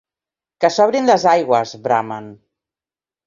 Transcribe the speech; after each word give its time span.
Que 0.63 0.69
s'obrin 0.75 1.09
les 1.11 1.25
aigües, 1.33 1.73
bramen. 1.83 2.31